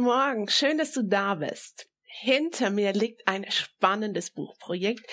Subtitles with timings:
[0.00, 1.86] Guten Morgen, schön, dass du da bist.
[2.04, 5.04] Hinter mir liegt ein spannendes Buchprojekt.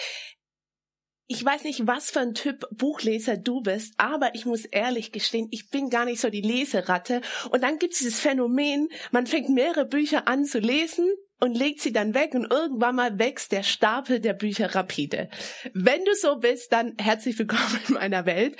[1.27, 5.49] Ich weiß nicht, was für ein Typ Buchleser du bist, aber ich muss ehrlich gestehen,
[5.51, 7.19] ich bin gar nicht so die Leseratte.
[7.51, 11.81] Und dann gibt es dieses Phänomen, man fängt mehrere Bücher an zu lesen und legt
[11.81, 15.29] sie dann weg und irgendwann mal wächst der Stapel der Bücher rapide.
[15.73, 18.57] Wenn du so bist, dann herzlich willkommen in meiner Welt.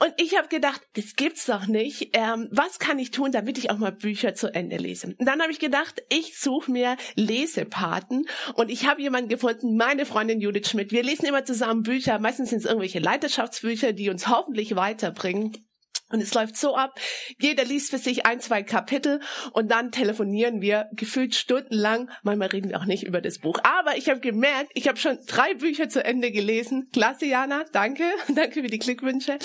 [0.00, 2.10] Und ich habe gedacht, das gibt's doch nicht.
[2.12, 5.14] Ähm, was kann ich tun, damit ich auch mal Bücher zu Ende lese?
[5.18, 10.06] Und dann habe ich gedacht, ich suche mir Lesepaten und ich habe jemanden gefunden, meine
[10.06, 10.92] Freundin Judith Schmidt.
[10.92, 12.18] Wir lesen immer zusammen Bücher.
[12.18, 15.67] Meistens sind es irgendwelche Leiterschaftsbücher, die uns hoffentlich weiterbringen.
[16.10, 16.98] Und es läuft so ab,
[17.38, 19.20] jeder liest für sich ein, zwei Kapitel
[19.52, 22.10] und dann telefonieren wir gefühlt stundenlang.
[22.22, 23.58] Manchmal reden wir auch nicht über das Buch.
[23.62, 26.88] Aber ich habe gemerkt, ich habe schon drei Bücher zu Ende gelesen.
[26.92, 28.04] Klasse, Jana, danke.
[28.34, 29.38] Danke für die Glückwünsche.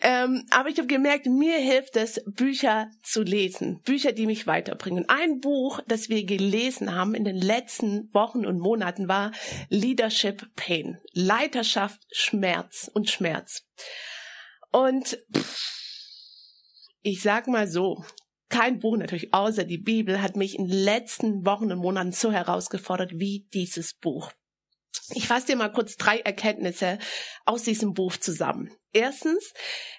[0.00, 3.80] Ähm, aber ich habe gemerkt, mir hilft es, Bücher zu lesen.
[3.82, 5.04] Bücher, die mich weiterbringen.
[5.08, 9.32] Ein Buch, das wir gelesen haben in den letzten Wochen und Monaten war
[9.68, 10.98] Leadership Pain.
[11.12, 13.64] Leiterschaft, Schmerz und Schmerz.
[14.70, 15.77] Und pff,
[17.08, 18.04] ich sag mal so,
[18.50, 22.32] kein Buch natürlich außer die Bibel hat mich in den letzten Wochen und Monaten so
[22.32, 24.32] herausgefordert wie dieses Buch.
[25.14, 26.98] Ich fasse dir mal kurz drei Erkenntnisse
[27.46, 28.70] aus diesem Buch zusammen.
[28.92, 29.54] Erstens,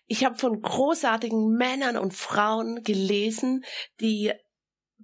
[0.06, 3.64] ich habe von großartigen Männern und Frauen gelesen,
[4.02, 4.32] die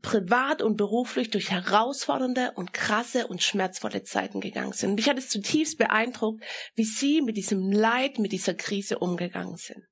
[0.03, 4.95] privat und beruflich durch herausfordernde und krasse und schmerzvolle Zeiten gegangen sind.
[4.95, 6.43] Mich hat es zutiefst beeindruckt,
[6.75, 9.83] wie sie mit diesem Leid, mit dieser Krise umgegangen sind.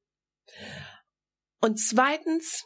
[1.64, 2.66] Und zweitens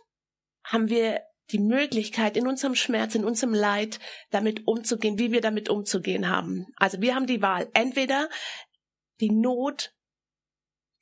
[0.63, 1.21] haben wir
[1.51, 3.99] die Möglichkeit, in unserem Schmerz, in unserem Leid
[4.31, 6.65] damit umzugehen, wie wir damit umzugehen haben.
[6.77, 7.69] Also wir haben die Wahl.
[7.75, 8.27] Entweder
[9.19, 9.93] die Not,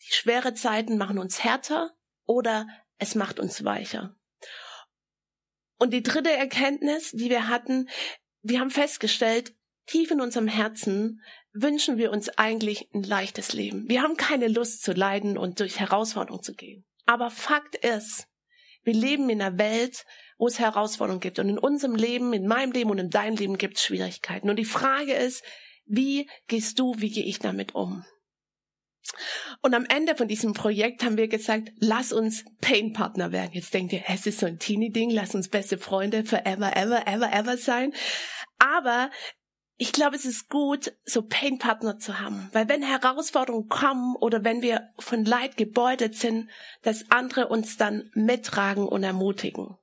[0.02, 1.96] die schwere Zeiten machen uns härter
[2.26, 2.68] oder
[2.98, 4.14] es macht uns weicher.
[5.80, 7.88] Und die dritte Erkenntnis, die wir hatten,
[8.42, 11.22] wir haben festgestellt, tief in unserem Herzen
[11.54, 13.88] wünschen wir uns eigentlich ein leichtes Leben.
[13.88, 16.86] Wir haben keine Lust zu leiden und durch Herausforderungen zu gehen.
[17.06, 18.28] Aber Fakt ist,
[18.84, 20.06] wir leben in einer Welt,
[20.38, 21.40] wo es Herausforderungen gibt.
[21.40, 24.50] Und in unserem Leben, in meinem Leben und in deinem Leben gibt es Schwierigkeiten.
[24.50, 25.44] Und die Frage ist,
[25.86, 28.06] wie gehst du, wie gehe ich damit um?
[29.62, 33.52] Und am Ende von diesem Projekt haben wir gesagt, lass uns Pain-Partner werden.
[33.54, 37.32] Jetzt denkt ihr, es ist so ein Teenie-Ding, lass uns beste Freunde forever, ever, ever,
[37.32, 37.94] ever sein.
[38.58, 39.12] Aber
[39.78, 42.50] ich glaube, es ist gut, so Pain-Partner zu haben.
[42.54, 46.50] Weil wenn Herausforderungen kommen oder wenn wir von Leid gebeutelt sind,
[46.82, 49.78] dass andere uns dann mittragen und ermutigen.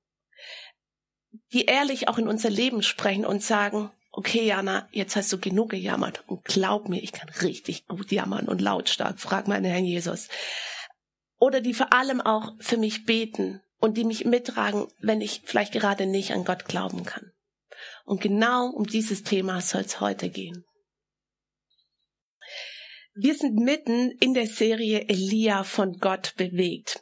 [1.53, 5.71] Die ehrlich auch in unser Leben sprechen und sagen, okay, Jana, jetzt hast du genug
[5.71, 6.25] gejammert.
[6.27, 9.21] Und glaub mir, ich kann richtig gut jammern und lautstark.
[9.21, 10.29] Frag meinen Herrn Jesus.
[11.39, 15.73] Oder die vor allem auch für mich beten und die mich mittragen, wenn ich vielleicht
[15.73, 17.33] gerade nicht an Gott glauben kann.
[18.05, 20.65] Und genau um dieses Thema soll es heute gehen.
[23.15, 27.01] Wir sind mitten in der Serie Elia von Gott bewegt.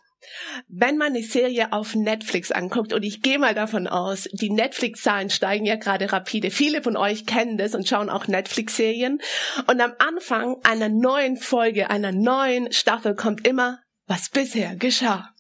[0.69, 5.31] Wenn man eine Serie auf Netflix anguckt, und ich gehe mal davon aus, die Netflix-Zahlen
[5.31, 6.50] steigen ja gerade rapide.
[6.50, 9.21] Viele von euch kennen das und schauen auch Netflix-Serien.
[9.66, 15.31] Und am Anfang einer neuen Folge, einer neuen Staffel kommt immer, was bisher geschah.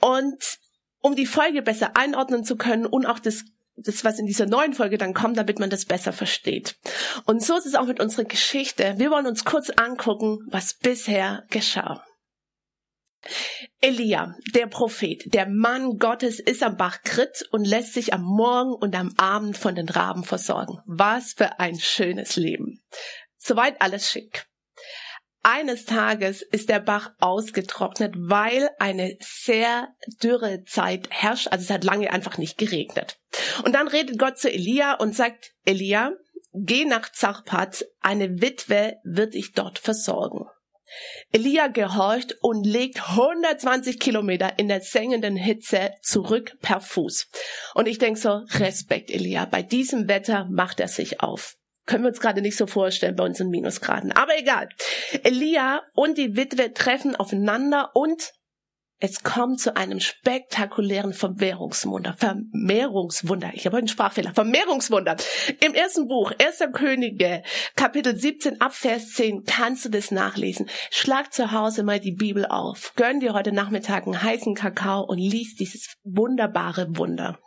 [0.00, 0.58] Und
[1.00, 3.44] um die Folge besser einordnen zu können und auch das
[3.84, 6.76] das, was in dieser neuen Folge dann kommt, damit man das besser versteht.
[7.24, 8.94] Und so ist es auch mit unserer Geschichte.
[8.96, 12.04] Wir wollen uns kurz angucken, was bisher geschah.
[13.80, 18.72] Elia, der Prophet, der Mann Gottes, ist am Bach Krit und lässt sich am Morgen
[18.72, 20.78] und am Abend von den Raben versorgen.
[20.86, 22.82] Was für ein schönes Leben.
[23.36, 24.49] Soweit alles schick.
[25.42, 29.88] Eines Tages ist der Bach ausgetrocknet, weil eine sehr
[30.22, 31.48] dürre Zeit herrscht.
[31.48, 33.18] Also es hat lange einfach nicht geregnet.
[33.64, 36.12] Und dann redet Gott zu Elia und sagt, Elia,
[36.52, 40.46] geh nach Zarpat, eine Witwe wird dich dort versorgen.
[41.32, 47.28] Elia gehorcht und legt 120 Kilometer in der sengenden Hitze zurück per Fuß.
[47.74, 51.56] Und ich denke so, Respekt, Elia, bei diesem Wetter macht er sich auf.
[51.90, 54.12] Können wir uns gerade nicht so vorstellen bei uns in Minusgraden.
[54.12, 54.68] Aber egal.
[55.24, 58.30] Elia und die Witwe treffen aufeinander und
[59.00, 62.14] Es kommt zu einem spektakulären Vermehrungswunder.
[62.16, 63.50] Vermehrungswunder.
[63.54, 64.32] Ich habe einen Sprachfehler.
[64.34, 65.16] Vermehrungswunder.
[65.60, 67.42] Im ersten Buch, Erster Könige,
[67.74, 70.70] Kapitel 17 ab Vers 10, kannst du das nachlesen.
[70.92, 72.92] Schlag zu Hause mal die Bibel auf.
[72.94, 77.40] Gönn dir heute Nachmittag einen heißen Kakao und lies dieses wunderbare Wunder.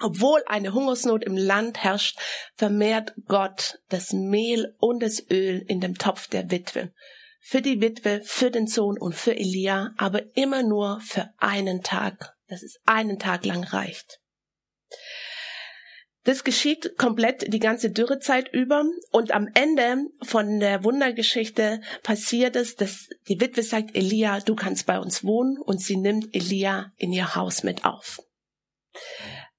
[0.00, 2.18] Obwohl eine Hungersnot im Land herrscht,
[2.56, 6.92] vermehrt Gott das Mehl und das Öl in dem Topf der Witwe
[7.40, 12.36] für die Witwe, für den Sohn und für Elia, aber immer nur für einen Tag,
[12.48, 14.20] dass es einen Tag lang reicht.
[16.24, 22.76] Das geschieht komplett die ganze Dürrezeit über und am Ende von der Wundergeschichte passiert es,
[22.76, 27.12] dass die Witwe sagt, Elia, du kannst bei uns wohnen und sie nimmt Elia in
[27.12, 28.20] ihr Haus mit auf.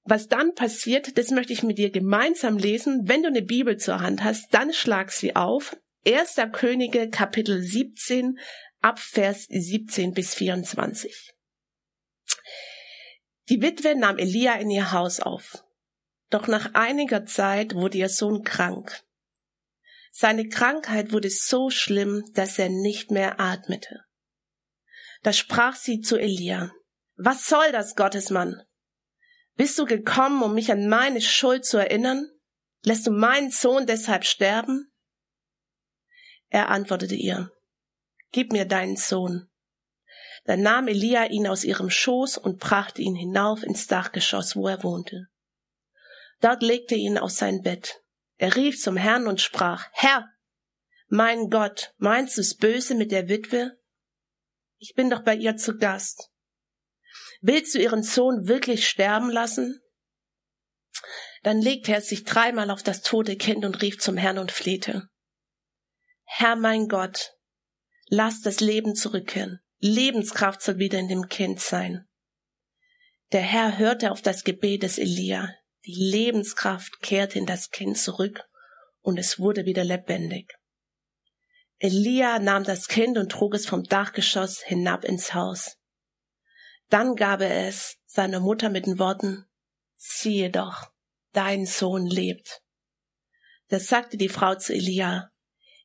[0.04, 3.02] Was dann passiert, das möchte ich mit dir gemeinsam lesen.
[3.04, 5.76] Wenn du eine Bibel zur Hand hast, dann schlag sie auf.
[6.04, 8.38] Erster Könige Kapitel 17
[8.80, 11.32] ab Vers 17 bis 24.
[13.48, 15.64] Die Witwe nahm Elia in ihr Haus auf.
[16.30, 19.02] Doch nach einiger Zeit wurde ihr Sohn krank.
[20.10, 24.00] Seine Krankheit wurde so schlimm, dass er nicht mehr atmete.
[25.22, 26.72] Da sprach sie zu Elia,
[27.16, 28.62] was soll das, Gottesmann?
[29.56, 32.30] Bist du gekommen, um mich an meine Schuld zu erinnern?
[32.84, 34.92] Lässt du meinen Sohn deshalb sterben?
[36.48, 37.50] Er antwortete ihr,
[38.32, 39.48] Gib mir deinen Sohn.
[40.44, 44.82] Dann nahm Elia ihn aus ihrem Schoß und brachte ihn hinauf ins Dachgeschoss, wo er
[44.82, 45.28] wohnte.
[46.40, 48.02] Dort legte er ihn auf sein Bett.
[48.38, 50.28] Er rief zum Herrn und sprach, Herr,
[51.06, 53.78] mein Gott, meinst du's böse mit der Witwe?
[54.78, 56.31] Ich bin doch bei ihr zu Gast.
[57.44, 59.80] Willst du ihren Sohn wirklich sterben lassen?
[61.42, 65.08] Dann legte er sich dreimal auf das tote Kind und rief zum Herrn und flehte.
[66.22, 67.32] Herr mein Gott,
[68.06, 69.58] lass das Leben zurückkehren.
[69.78, 72.06] Lebenskraft soll wieder in dem Kind sein.
[73.32, 75.52] Der Herr hörte auf das Gebet des Elia.
[75.84, 78.44] Die Lebenskraft kehrte in das Kind zurück
[79.00, 80.52] und es wurde wieder lebendig.
[81.78, 85.81] Elia nahm das Kind und trug es vom Dachgeschoss hinab ins Haus.
[86.92, 89.46] Dann gab er es seiner Mutter mit den Worten,
[89.96, 90.92] siehe doch,
[91.32, 92.60] dein Sohn lebt.
[93.68, 95.30] Da sagte die Frau zu Elia,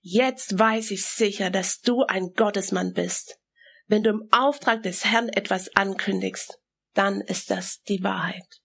[0.01, 3.39] Jetzt weiß ich sicher, dass du ein Gottesmann bist.
[3.85, 6.59] Wenn du im Auftrag des Herrn etwas ankündigst,
[6.93, 8.61] dann ist das die Wahrheit.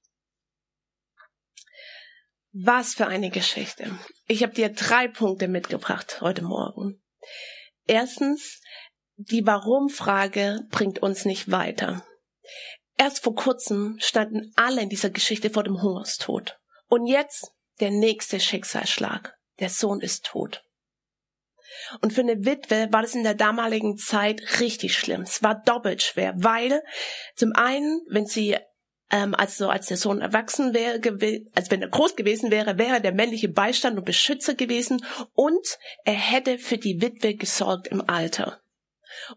[2.51, 3.97] Was für eine Geschichte.
[4.27, 7.01] Ich habe dir drei Punkte mitgebracht heute Morgen.
[7.87, 8.61] Erstens,
[9.15, 12.05] die Warum-Frage bringt uns nicht weiter.
[12.97, 16.59] Erst vor kurzem standen alle in dieser Geschichte vor dem Hungerstod.
[16.89, 19.35] Und jetzt der nächste Schicksalsschlag.
[19.61, 20.63] Der Sohn ist tot.
[22.01, 25.23] Und für eine Witwe war das in der damaligen Zeit richtig schlimm.
[25.23, 26.83] Es war doppelt schwer, weil
[27.35, 28.57] zum einen, wenn sie
[29.11, 31.01] ähm, also als der Sohn erwachsen wäre,
[31.55, 35.05] als wenn er groß gewesen wäre, wäre er der männliche Beistand und Beschützer gewesen
[35.35, 38.62] und er hätte für die Witwe gesorgt im Alter.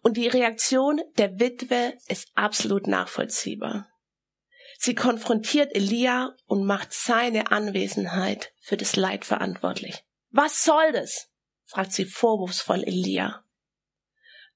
[0.01, 3.88] Und die Reaktion der Witwe ist absolut nachvollziehbar.
[4.77, 10.04] Sie konfrontiert Elia und macht seine Anwesenheit für das Leid verantwortlich.
[10.31, 11.30] Was soll das?
[11.63, 13.44] fragt sie vorwurfsvoll Elia.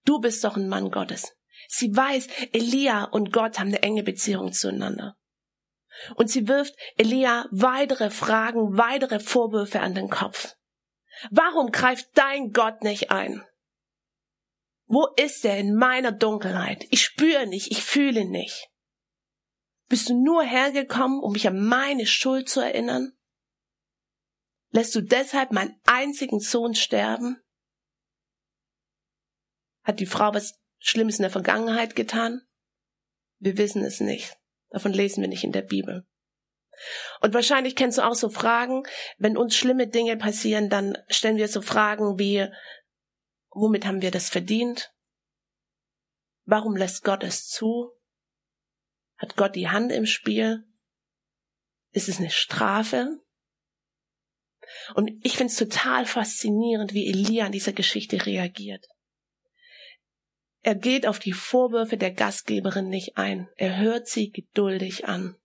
[0.05, 1.33] Du bist doch ein Mann Gottes.
[1.67, 5.17] Sie weiß, Elia und Gott haben eine enge Beziehung zueinander.
[6.15, 10.55] Und sie wirft Elia weitere Fragen, weitere Vorwürfe an den Kopf.
[11.31, 13.43] Warum greift dein Gott nicht ein?
[14.91, 16.87] Wo ist er in meiner Dunkelheit?
[16.89, 18.69] Ich spüre nicht, ich fühle nicht.
[19.87, 23.13] Bist du nur hergekommen, um mich an meine Schuld zu erinnern?
[24.71, 27.39] Lässt du deshalb meinen einzigen Sohn sterben?
[29.83, 32.41] Hat die Frau was Schlimmes in der Vergangenheit getan?
[33.37, 34.37] Wir wissen es nicht.
[34.71, 36.07] Davon lesen wir nicht in der Bibel.
[37.21, 38.83] Und wahrscheinlich kennst du auch so Fragen,
[39.19, 42.47] wenn uns schlimme Dinge passieren, dann stellen wir so Fragen wie,
[43.51, 44.93] womit haben wir das verdient?
[46.45, 47.91] Warum lässt Gott es zu?
[49.17, 50.63] Hat Gott die Hand im Spiel?
[51.91, 53.19] Ist es eine Strafe?
[54.95, 58.85] Und ich finde es total faszinierend, wie Elia an dieser Geschichte reagiert.
[60.61, 63.49] Er geht auf die Vorwürfe der Gastgeberin nicht ein.
[63.55, 65.37] Er hört sie geduldig an.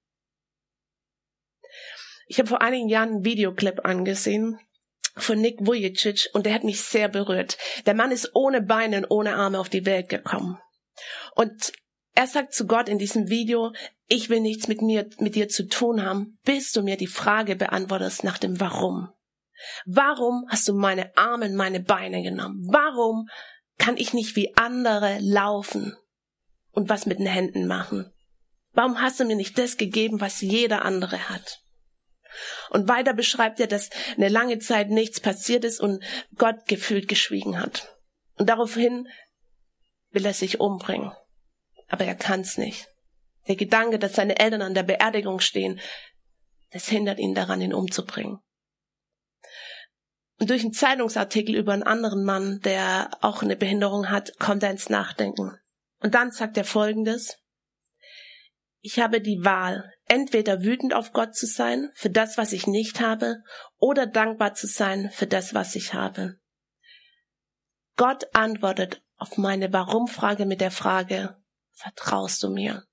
[2.27, 4.59] Ich habe vor einigen Jahren einen Videoclip angesehen
[5.16, 7.56] von Nick Vujicic und der hat mich sehr berührt.
[7.87, 10.59] Der Mann ist ohne Beine und ohne Arme auf die Welt gekommen.
[11.35, 11.73] Und
[12.14, 13.73] er sagt zu Gott in diesem Video,
[14.09, 17.56] ich will nichts mit mir, mit dir zu tun haben, bis du mir die Frage
[17.56, 19.09] beantwortest nach dem Warum.
[19.87, 22.66] Warum hast du meine Arme und meine Beine genommen?
[22.68, 23.28] Warum
[23.78, 25.97] kann ich nicht wie andere laufen?
[26.75, 28.12] und was mit den Händen machen?
[28.73, 31.61] Warum hast du mir nicht das gegeben, was jeder andere hat?
[32.71, 36.02] Und weiter beschreibt er, dass eine lange Zeit nichts passiert ist und
[36.37, 37.97] Gott gefühlt geschwiegen hat.
[38.37, 39.09] Und daraufhin
[40.11, 41.12] will er sich umbringen.
[41.88, 42.88] Aber er kann's nicht.
[43.47, 45.80] Der Gedanke, dass seine Eltern an der Beerdigung stehen,
[46.71, 48.38] das hindert ihn daran, ihn umzubringen.
[50.40, 54.71] Und durch einen Zeitungsartikel über einen anderen Mann, der auch eine Behinderung hat, kommt er
[54.71, 55.56] ins Nachdenken.
[56.00, 57.38] Und dann sagt er Folgendes.
[58.87, 63.00] Ich habe die Wahl, entweder wütend auf Gott zu sein für das, was ich nicht
[63.00, 63.43] habe,
[63.79, 66.38] oder dankbar zu sein für das, was ich habe.
[67.97, 72.85] Gott antwortet auf meine Warum-Frage mit der Frage, vertraust du mir?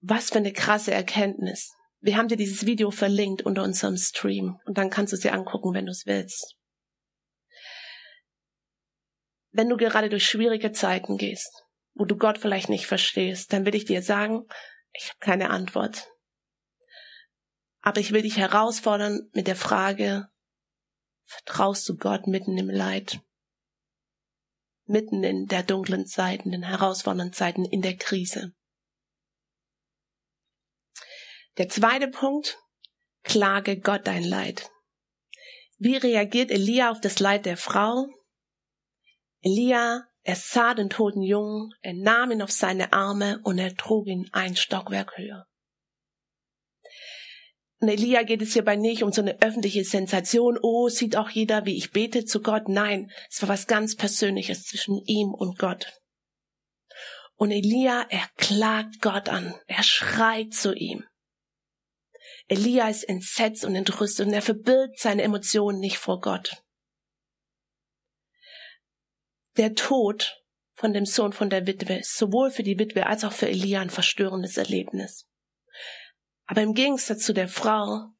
[0.00, 1.74] Was für eine krasse Erkenntnis.
[1.98, 5.32] Wir haben dir dieses Video verlinkt unter unserem Stream und dann kannst du es dir
[5.32, 6.54] angucken, wenn du es willst.
[9.50, 11.65] Wenn du gerade durch schwierige Zeiten gehst,
[11.96, 14.46] wo du Gott vielleicht nicht verstehst, dann will ich dir sagen,
[14.92, 16.08] ich habe keine Antwort.
[17.80, 20.28] Aber ich will dich herausfordern mit der Frage,
[21.24, 23.20] vertraust du Gott mitten im Leid?
[24.84, 28.52] Mitten in der dunklen Zeiten, den herausfordernden Zeiten, in der Krise.
[31.56, 32.58] Der zweite Punkt,
[33.22, 34.70] klage Gott dein Leid.
[35.78, 38.06] Wie reagiert Elia auf das Leid der Frau?
[39.40, 44.08] Elia, er sah den toten Jungen, er nahm ihn auf seine Arme und er trug
[44.08, 45.46] ihn ein Stockwerk höher.
[47.78, 51.64] Und Elia geht es hierbei nicht um so eine öffentliche Sensation, oh, sieht auch jeder,
[51.64, 52.68] wie ich bete zu Gott.
[52.68, 55.92] Nein, es war was ganz Persönliches zwischen ihm und Gott.
[57.36, 61.04] Und Elia, er klagt Gott an, er schreit zu ihm.
[62.48, 66.64] Elia ist entsetzt und entrüstet und er verbirgt seine Emotionen nicht vor Gott.
[69.56, 70.42] Der Tod
[70.74, 73.80] von dem Sohn von der Witwe ist sowohl für die Witwe als auch für Elia
[73.80, 75.26] ein verstörendes Erlebnis.
[76.46, 78.10] Aber im Gegensatz zu der Frau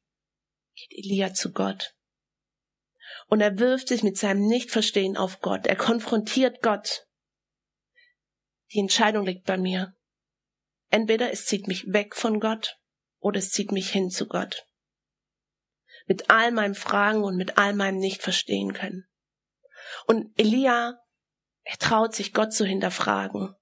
[0.75, 1.95] geht Elia zu Gott.
[3.27, 5.67] Und er wirft sich mit seinem Nichtverstehen auf Gott.
[5.67, 7.07] Er konfrontiert Gott.
[8.73, 9.95] Die Entscheidung liegt bei mir.
[10.89, 12.79] Entweder es zieht mich weg von Gott
[13.19, 14.67] oder es zieht mich hin zu Gott.
[16.05, 19.07] Mit all meinen Fragen und mit all meinem Nicht-Verstehen können.
[20.05, 20.97] Und Elia,
[21.69, 23.53] er traut sich Gott zu hinterfragen.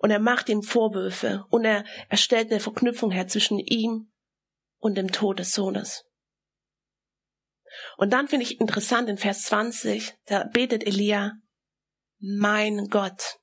[0.00, 4.12] Und er macht ihm Vorwürfe und er, er stellt eine Verknüpfung her zwischen ihm
[4.78, 6.04] und dem Tod des Sohnes.
[7.96, 11.32] Und dann finde ich interessant in Vers 20, da betet Elia,
[12.18, 13.38] mein Gott.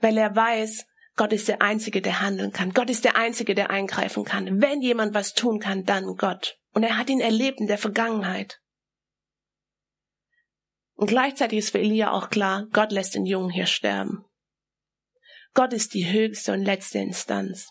[0.00, 0.84] Weil er weiß,
[1.16, 2.74] Gott ist der Einzige, der handeln kann.
[2.74, 4.60] Gott ist der Einzige, der eingreifen kann.
[4.60, 6.58] Wenn jemand was tun kann, dann Gott.
[6.72, 8.60] Und er hat ihn erlebt in der Vergangenheit.
[10.94, 14.24] Und gleichzeitig ist für Elia auch klar, Gott lässt den Jungen hier sterben.
[15.52, 17.68] Gott ist die höchste und letzte Instanz.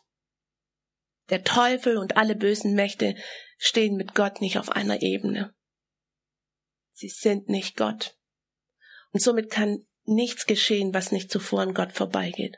[1.30, 3.16] Der Teufel und alle bösen Mächte
[3.58, 5.54] stehen mit Gott nicht auf einer Ebene.
[6.92, 8.18] Sie sind nicht Gott.
[9.12, 12.58] Und somit kann nichts geschehen, was nicht zuvor an Gott vorbeigeht.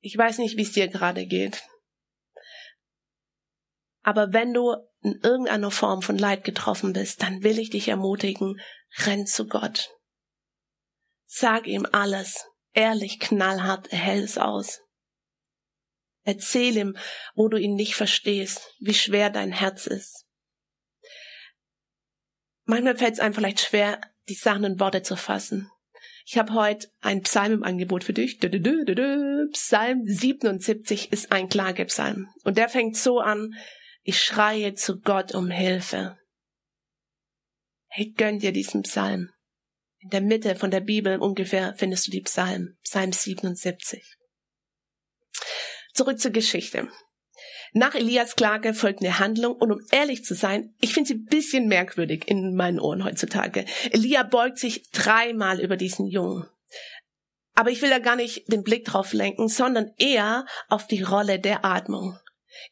[0.00, 1.62] Ich weiß nicht, wie es dir gerade geht.
[4.02, 8.60] Aber wenn du in irgendeiner Form von Leid getroffen bist, dann will ich dich ermutigen,
[8.98, 9.90] renn zu Gott.
[11.26, 14.80] Sag ihm alles, ehrlich, knallhart, er hält es aus.
[16.22, 16.96] Erzähl ihm,
[17.34, 20.26] wo du ihn nicht verstehst, wie schwer dein Herz ist.
[22.64, 25.70] Manchmal fällt es einem vielleicht schwer, die Sachen in Worte zu fassen.
[26.26, 28.38] Ich habe heute ein Psalm im Angebot für dich.
[28.38, 32.28] Psalm 77 ist ein Klagepsalm.
[32.44, 33.54] Und der fängt so an,
[34.02, 36.18] ich schreie zu Gott um Hilfe.
[37.88, 39.30] Hey, gönn dir diesen Psalm.
[39.98, 44.02] In der Mitte von der Bibel ungefähr findest du die Psalm, Psalm 77.
[45.92, 46.88] Zurück zur Geschichte.
[47.72, 51.26] Nach Elias Klage folgt eine Handlung und um ehrlich zu sein, ich finde sie ein
[51.26, 53.64] bisschen merkwürdig in meinen Ohren heutzutage.
[53.90, 56.48] Elia beugt sich dreimal über diesen Jungen.
[57.54, 61.38] Aber ich will da gar nicht den Blick drauf lenken, sondern eher auf die Rolle
[61.38, 62.18] der Atmung.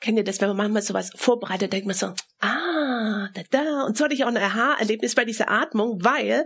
[0.00, 2.07] Kennt ihr das, wenn man manchmal sowas vorbereitet, denkt man so,
[2.40, 3.85] ah, da, da.
[3.85, 6.45] Und so hatte ich auch ein Aha-Erlebnis bei dieser Atmung, weil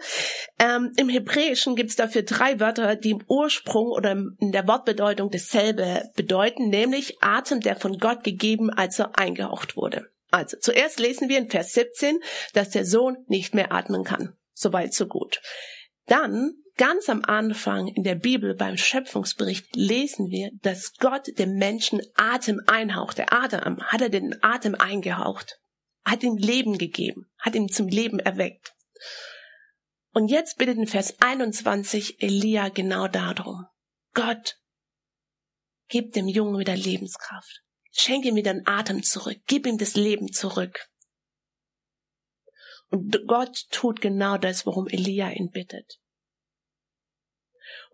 [0.58, 5.30] ähm, im Hebräischen gibt es dafür drei Wörter, die im Ursprung oder in der Wortbedeutung
[5.30, 10.06] dasselbe bedeuten, nämlich Atem, der von Gott gegeben, als er eingehaucht wurde.
[10.30, 12.18] Also, zuerst lesen wir in Vers 17,
[12.54, 14.34] dass der Sohn nicht mehr atmen kann.
[14.54, 15.40] Soweit, so gut.
[16.06, 22.02] Dann Ganz am Anfang in der Bibel beim Schöpfungsbericht lesen wir, dass Gott dem Menschen
[22.16, 23.18] Atem einhaucht.
[23.18, 25.60] Der Adam hat er den Atem eingehaucht,
[26.04, 28.74] hat ihm Leben gegeben, hat ihm zum Leben erweckt.
[30.12, 33.64] Und jetzt bittet in Vers 21 Elia genau darum.
[34.12, 34.56] Gott,
[35.86, 37.62] gib dem Jungen wieder Lebenskraft.
[37.92, 39.38] Schenk ihm wieder den Atem zurück.
[39.46, 40.84] Gib ihm das Leben zurück.
[42.88, 46.01] Und Gott tut genau das, worum Elia ihn bittet.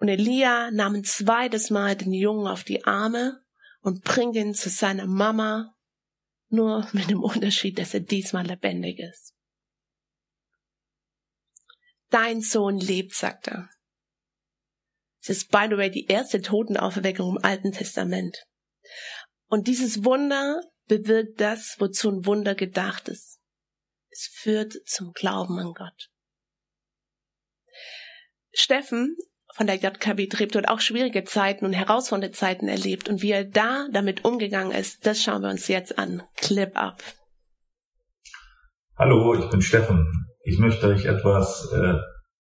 [0.01, 3.43] Und Elia nahm ein zweites Mal den Jungen auf die Arme
[3.81, 5.75] und bringt ihn zu seiner Mama,
[6.49, 9.35] nur mit dem Unterschied, dass er diesmal lebendig ist.
[12.11, 13.69] Dein Sohn lebt, sagt er.
[15.21, 18.47] Es ist, by the way, die erste Totenauferweckung im Alten Testament.
[19.47, 23.41] Und dieses Wunder bewirkt das, wozu ein Wunder gedacht ist.
[24.11, 26.11] Es führt zum Glauben an Gott.
[28.53, 29.17] Steffen
[29.59, 33.89] von der JKB Treptow auch schwierige Zeiten und herausfordernde Zeiten erlebt und wie er da
[33.93, 36.23] damit umgegangen ist, das schauen wir uns jetzt an.
[36.37, 37.03] Clip up.
[38.97, 40.07] Hallo, ich bin Steffen.
[40.45, 41.95] Ich möchte euch etwas äh,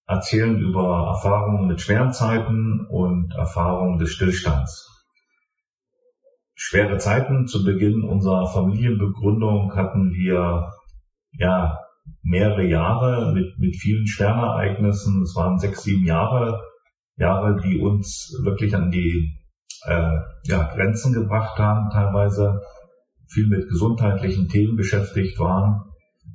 [0.06, 4.86] erzählen über Erfahrungen mit schweren Zeiten und Erfahrungen des Stillstands.
[6.54, 10.70] Schwere Zeiten zu Beginn unserer Familienbegründung hatten wir
[11.32, 11.78] ja
[12.22, 15.22] mehrere Jahre mit, mit vielen schweren Ereignissen.
[15.22, 16.62] Es waren sechs, sieben Jahre,
[17.18, 19.38] Jahre, die uns wirklich an die
[19.86, 22.60] äh, ja, Grenzen gebracht haben, teilweise
[23.28, 25.82] viel mit gesundheitlichen Themen beschäftigt waren.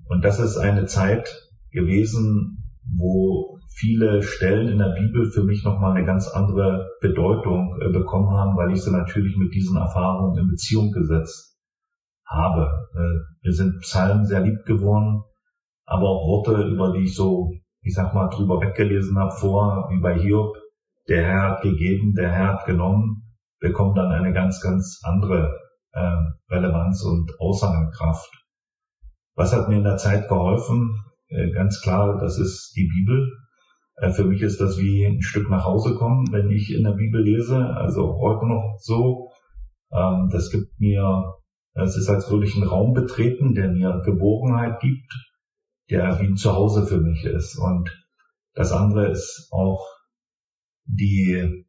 [0.06, 2.64] Und das ist eine Zeit gewesen,
[2.98, 8.32] wo viele Stellen in der Bibel für mich nochmal eine ganz andere Bedeutung äh, bekommen
[8.38, 11.58] haben, weil ich sie natürlich mit diesen Erfahrungen in Beziehung gesetzt
[12.26, 12.70] habe.
[12.94, 15.24] Äh, wir sind Psalmen sehr lieb geworden,
[15.86, 20.00] aber auch Worte, über die ich so, ich sag mal, drüber weggelesen habe vor, wie
[20.00, 20.56] bei Hiob,
[21.08, 23.24] der Herr hat gegeben, der Herr hat genommen,
[23.60, 25.60] bekommen dann eine ganz, ganz andere
[25.92, 26.18] äh,
[26.50, 28.32] Relevanz und Aussagekraft.
[29.36, 30.96] Was hat mir in der Zeit geholfen?
[31.28, 33.32] Äh, ganz klar, das ist die Bibel.
[33.96, 36.92] Äh, für mich ist das wie ein Stück nach Hause kommen, wenn ich in der
[36.92, 37.58] Bibel lese.
[37.58, 39.32] Also heute noch so.
[39.92, 41.34] Ähm, das gibt mir,
[41.74, 45.12] es ist, als würde ich einen Raum betreten, der mir Geborgenheit gibt,
[45.90, 47.58] der wie ein Zuhause für mich ist.
[47.58, 47.90] Und
[48.54, 49.93] das andere ist auch
[50.86, 51.66] die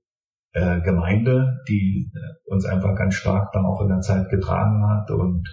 [0.52, 5.10] äh, Gemeinde, die äh, uns einfach ganz stark dann auch in der Zeit getragen hat
[5.10, 5.48] und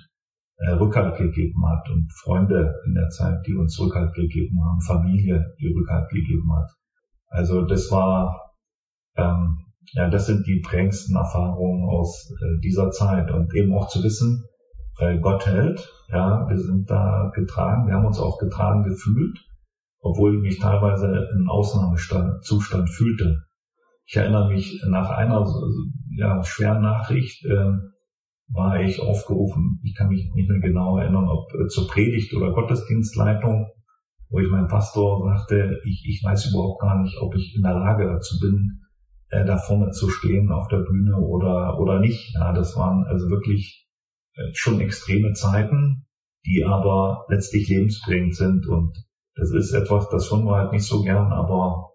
[0.57, 5.55] äh, Rückhalt gegeben hat und Freunde in der Zeit, die uns Rückhalt gegeben haben, Familie,
[5.59, 6.69] die Rückhalt gegeben hat.
[7.27, 8.53] Also das war,
[9.15, 9.57] ähm,
[9.93, 14.43] ja, das sind die prägendsten Erfahrungen aus äh, dieser Zeit und eben auch zu wissen,
[14.99, 19.39] äh, Gott hält, ja, wir sind da getragen, wir haben uns auch getragen gefühlt,
[19.99, 23.43] obwohl ich mich teilweise in Ausnahmezustand fühlte.
[24.11, 25.47] Ich erinnere mich nach einer
[26.17, 27.71] ja, schweren Nachricht, äh,
[28.49, 32.51] war ich aufgerufen, ich kann mich nicht mehr genau erinnern, ob äh, zur Predigt oder
[32.51, 33.67] Gottesdienstleitung,
[34.29, 37.75] wo ich meinem Pastor sagte, ich, ich weiß überhaupt gar nicht, ob ich in der
[37.75, 38.81] Lage dazu bin,
[39.29, 42.33] äh, da vorne zu stehen auf der Bühne oder, oder nicht.
[42.33, 43.87] Ja, das waren also wirklich
[44.33, 46.05] äh, schon extreme Zeiten,
[46.45, 48.91] die aber letztlich lebensbringend sind und
[49.35, 51.90] das ist etwas, das hören wir halt nicht so gern, aber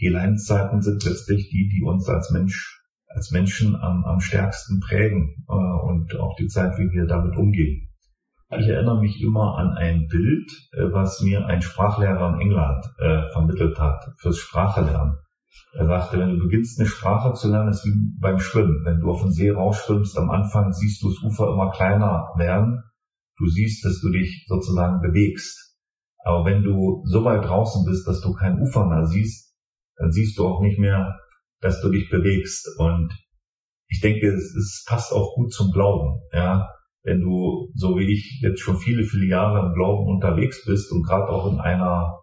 [0.00, 2.80] die Leidenszeiten sind letztlich die, die uns als Mensch
[3.14, 7.88] als Menschen am, am stärksten prägen äh, und auch die Zeit, wie wir damit umgehen.
[8.50, 13.30] Ich erinnere mich immer an ein Bild, äh, was mir ein Sprachlehrer in England äh,
[13.32, 15.16] vermittelt hat fürs Sprachelernen.
[15.72, 18.84] Er sagte, wenn du beginnst eine Sprache zu lernen, ist wie beim Schwimmen.
[18.84, 22.82] Wenn du auf den See rausschwimmst, am Anfang siehst du das Ufer immer kleiner werden.
[23.38, 25.76] Du siehst, dass du dich sozusagen bewegst.
[26.24, 29.53] Aber wenn du so weit draußen bist, dass du kein Ufer mehr siehst,
[29.96, 31.14] dann siehst du auch nicht mehr
[31.64, 32.68] dass du dich bewegst.
[32.78, 33.12] Und
[33.88, 36.20] ich denke, es, es passt auch gut zum Glauben.
[36.32, 36.68] Ja,
[37.02, 41.02] wenn du, so wie ich, jetzt schon viele, viele Jahre im Glauben unterwegs bist und
[41.02, 42.20] gerade auch in einer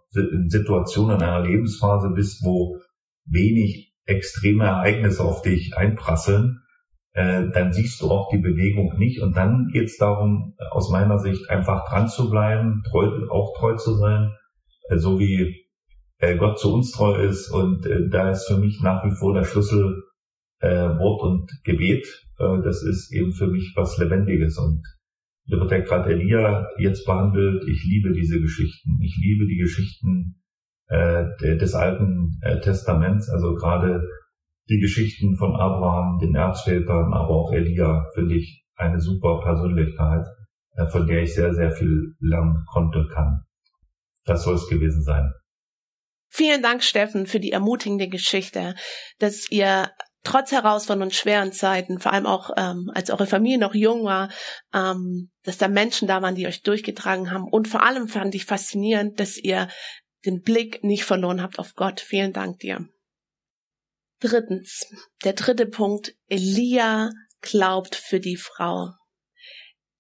[0.48, 2.78] Situation, in einer Lebensphase bist, wo
[3.26, 6.60] wenig extreme Ereignisse auf dich einprasseln,
[7.14, 9.22] äh, dann siehst du auch die Bewegung nicht.
[9.22, 13.76] Und dann geht es darum, aus meiner Sicht einfach dran zu bleiben, treu, auch treu
[13.76, 14.36] zu sein,
[14.90, 15.61] äh, so wie
[16.22, 17.50] äh, Gott zu uns treu ist.
[17.50, 20.04] Und äh, da ist für mich nach wie vor der Schlüssel
[20.60, 22.08] äh, Wort und Gebet.
[22.40, 24.58] Äh, das ist eben für mich was Lebendiges.
[24.58, 24.84] Und
[25.48, 27.68] da wird ja gerade Elia jetzt behandelt.
[27.68, 29.00] Ich liebe diese Geschichten.
[29.02, 30.42] Ich liebe die Geschichten
[30.88, 31.26] äh,
[31.58, 34.08] des Alten äh, Testaments, also gerade
[34.70, 40.26] die Geschichten von Abraham, den Erzvätern, aber auch Elia, finde ich eine super Persönlichkeit,
[40.76, 43.42] äh, von der ich sehr, sehr viel lernen konnte, kann.
[44.26, 45.32] Das soll es gewesen sein.
[46.34, 48.76] Vielen Dank, Steffen, für die ermutigende Geschichte,
[49.20, 49.92] dass ihr
[50.24, 54.32] trotz Herausforderungen und schweren Zeiten, vor allem auch ähm, als eure Familie noch jung war,
[54.74, 57.44] ähm, dass da Menschen da waren, die euch durchgetragen haben.
[57.44, 59.68] Und vor allem fand ich faszinierend, dass ihr
[60.26, 62.00] den Blick nicht verloren habt auf Gott.
[62.00, 62.88] Vielen Dank dir.
[64.22, 64.86] Drittens,
[65.26, 67.10] der dritte Punkt, Elia
[67.42, 68.92] glaubt für die Frau.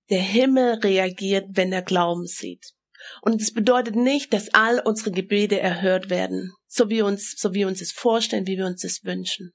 [0.09, 2.71] Der Himmel reagiert, wenn er Glauben sieht.
[3.21, 7.65] Und es bedeutet nicht, dass all unsere Gebete erhört werden, so wie uns, so wie
[7.65, 9.51] uns es vorstellen, wie wir uns es wünschen.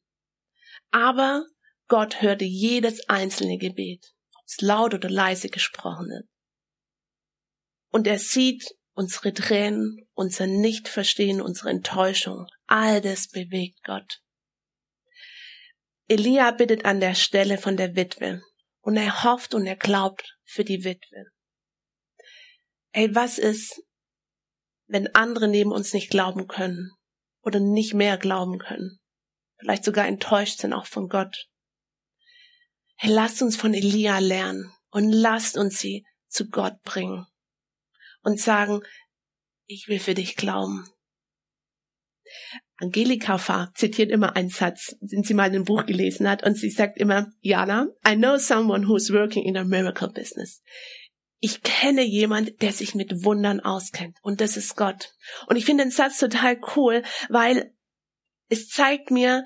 [0.91, 1.45] Aber
[1.89, 6.29] Gott hörte jedes einzelne Gebet, ob es laut oder leise gesprochen ist.
[7.91, 12.47] Und er sieht unsere Tränen, unser Nichtverstehen, unsere Enttäuschung.
[12.67, 14.21] All das bewegt Gott.
[16.09, 18.43] Elia bittet an der Stelle von der Witwe
[18.81, 21.25] und er hofft und er glaubt für die Witwe.
[22.97, 23.83] Ey, was ist,
[24.87, 26.93] wenn andere neben uns nicht glauben können
[27.43, 28.99] oder nicht mehr glauben können?
[29.59, 31.47] Vielleicht sogar enttäuscht sind auch von Gott.
[32.97, 37.27] Hey, lasst uns von Elia lernen und lasst uns sie zu Gott bringen
[38.23, 38.81] und sagen,
[39.67, 40.89] ich will für dich glauben.
[42.79, 46.57] Angelika Fahr zitiert immer einen Satz, den sie mal in einem Buch gelesen hat, und
[46.57, 50.63] sie sagt immer, Jana, I know someone who's working in a miracle business
[51.41, 54.19] ich kenne jemand, der sich mit Wundern auskennt.
[54.23, 55.15] Und das ist Gott.
[55.47, 57.75] Und ich finde den Satz total cool, weil
[58.49, 59.45] es zeigt mir,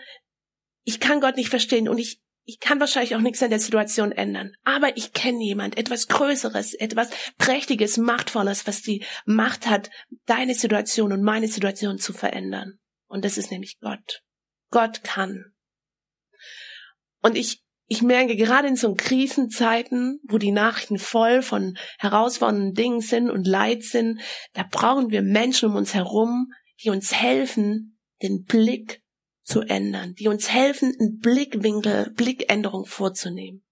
[0.85, 4.13] ich kann Gott nicht verstehen und ich, ich kann wahrscheinlich auch nichts an der Situation
[4.13, 4.53] ändern.
[4.65, 9.91] Aber ich kenne jemand, etwas Größeres, etwas Prächtiges, Machtvolles, was die Macht hat,
[10.27, 12.79] deine Situation und meine Situation zu verändern.
[13.09, 14.23] Und das ist nämlich Gott.
[14.71, 15.53] Gott kann.
[17.23, 23.01] Und ich, ich merke gerade in so Krisenzeiten, wo die Nachrichten voll von herausfordernden Dingen
[23.01, 24.21] sind und Leid sind,
[24.53, 26.53] da brauchen wir Menschen um uns herum,
[26.85, 29.03] die uns helfen, den Blick
[29.43, 33.65] zu ändern, die uns helfen, einen Blickwinkel, Blickänderung vorzunehmen,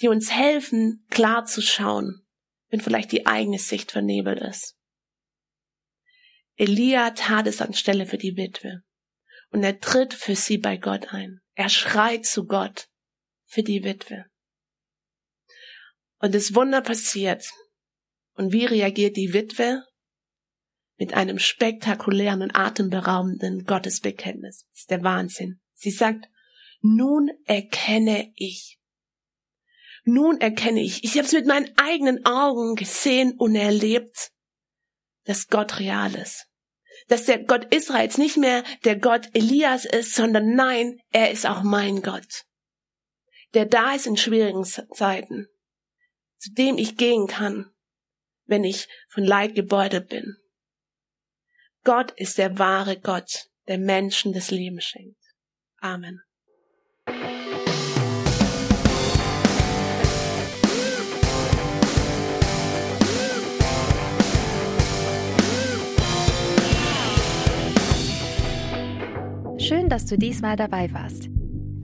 [0.00, 2.26] die uns helfen, klar zu schauen,
[2.70, 4.74] wenn vielleicht die eigene Sicht vernebelt ist.
[6.56, 8.82] Elia tat es anstelle für die Witwe
[9.50, 11.38] und er tritt für sie bei Gott ein.
[11.54, 12.88] Er schreit zu Gott
[13.48, 14.26] für die Witwe.
[16.20, 17.50] Und das Wunder passiert.
[18.34, 19.84] Und wie reagiert die Witwe?
[20.98, 24.66] Mit einem spektakulären und atemberaubenden Gottesbekenntnis.
[24.70, 25.60] Das ist der Wahnsinn.
[25.74, 26.26] Sie sagt,
[26.80, 28.78] nun erkenne ich.
[30.04, 31.04] Nun erkenne ich.
[31.04, 34.32] Ich habe es mit meinen eigenen Augen gesehen und erlebt,
[35.24, 36.46] dass Gott real ist.
[37.06, 41.62] Dass der Gott Israels nicht mehr der Gott Elias ist, sondern nein, er ist auch
[41.62, 42.44] mein Gott
[43.54, 45.48] der da ist in schwierigen Zeiten,
[46.38, 47.70] zu dem ich gehen kann,
[48.46, 50.36] wenn ich von Leid gebeutelt bin.
[51.84, 55.20] Gott ist der wahre Gott, der Menschen das Leben schenkt.
[55.80, 56.20] Amen.
[69.58, 71.37] Schön, dass du diesmal dabei warst.